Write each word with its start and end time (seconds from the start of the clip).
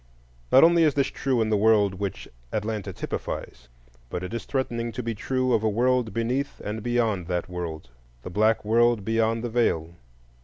Not 0.51 0.63
only 0.63 0.81
is 0.81 0.95
this 0.95 1.05
true 1.09 1.43
in 1.43 1.51
the 1.51 1.55
world 1.55 1.93
which 1.93 2.27
Atlanta 2.51 2.91
typifies, 2.91 3.69
but 4.09 4.23
it 4.23 4.33
is 4.33 4.45
threatening 4.45 4.91
to 4.93 5.03
be 5.03 5.13
true 5.13 5.53
of 5.53 5.61
a 5.61 5.69
world 5.69 6.11
beneath 6.11 6.59
and 6.61 6.81
beyond 6.81 7.27
that 7.27 7.47
world,—the 7.47 8.29
Black 8.31 8.65
World 8.65 9.05
beyond 9.05 9.43
the 9.43 9.49
Veil. 9.51 9.93